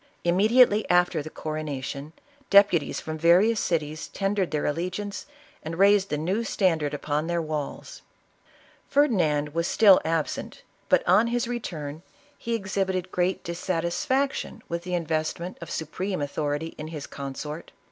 [0.23, 2.13] Immediately after the coronation,
[2.49, 5.27] deputies from various cities tendered their allegiance
[5.61, 8.01] and raised the new htundard upon their walls.
[8.89, 12.01] Ferdinand was still absent, but on his return
[12.35, 12.87] he ex 4 74 ISABELLA OF CASTILE.
[12.87, 17.71] liibited great dissatisfaction Avith the investment of su preinc authority in bis consort.